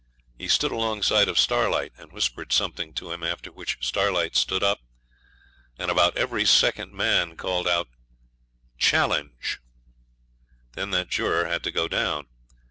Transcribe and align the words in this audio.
He 0.35 0.47
stood 0.47 0.71
alongside 0.71 1.27
of 1.27 1.37
Starlight, 1.37 1.93
and 1.95 2.11
whispered 2.11 2.51
something 2.51 2.91
to 2.95 3.11
him, 3.11 3.21
after 3.21 3.51
which 3.51 3.77
Starlight 3.81 4.35
stood 4.35 4.63
up, 4.63 4.79
and 5.77 5.91
about 5.91 6.17
every 6.17 6.43
second 6.43 6.91
man 6.91 7.37
called 7.37 7.67
out 7.67 7.87
'Challenge'; 8.79 9.59
then 10.73 10.89
that 10.89 11.09
juror 11.11 11.45
had 11.45 11.63
to 11.65 11.71
go 11.71 11.87
down. 11.87 12.25